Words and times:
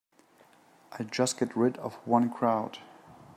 I 0.93 1.03
just 1.03 1.37
got 1.37 1.55
rid 1.55 1.77
of 1.77 1.93
one 2.07 2.31
crowd. 2.31 2.79